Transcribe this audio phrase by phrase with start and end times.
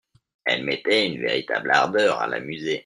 [0.45, 2.79] Elle mettait une véritable ardeur à l'amuser.